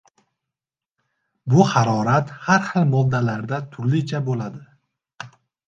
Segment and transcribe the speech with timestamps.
[1.55, 4.67] Bu harorat har xil moddalarda turlicha bo’ladi